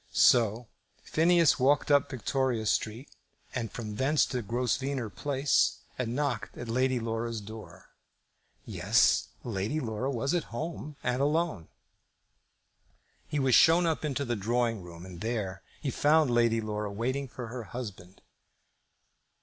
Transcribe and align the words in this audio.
So 0.13 0.67
Phineas 1.03 1.59
walked 1.59 1.91
up 1.91 2.09
Victoria 2.09 2.65
Street, 2.65 3.07
and 3.53 3.71
from 3.71 3.97
thence 3.97 4.25
into 4.25 4.41
Grosvenor 4.41 5.11
Place, 5.11 5.77
and 5.95 6.15
knocked 6.15 6.57
at 6.57 6.67
Lady 6.67 6.99
Laura's 6.99 7.39
door. 7.39 7.89
"Yes; 8.65 9.27
Lady 9.43 9.79
Laura 9.79 10.09
was 10.09 10.33
at 10.33 10.45
home; 10.45 10.95
and 11.03 11.21
alone." 11.21 11.67
He 13.27 13.37
was 13.37 13.53
shown 13.53 13.85
up 13.85 14.03
into 14.03 14.25
the 14.25 14.35
drawing 14.35 14.81
room, 14.81 15.05
and 15.05 15.21
there 15.21 15.61
he 15.79 15.91
found 15.91 16.31
Lady 16.31 16.61
Laura 16.61 16.91
waiting 16.91 17.27
for 17.27 17.49
her 17.49 17.65
husband. 17.65 18.23